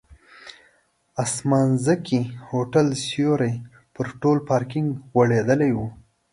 [0.03, 0.03] د
[1.23, 2.19] اسمانځکي
[2.49, 3.53] هوټل سیوری
[3.95, 5.79] پر ټول پارکینک غوړېدلی و.